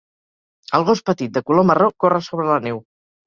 [0.77, 2.81] El gos petit de color marró corre sobre la neu.